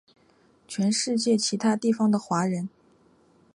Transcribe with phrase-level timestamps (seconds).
[0.67, 2.67] 全世界其他地方的华人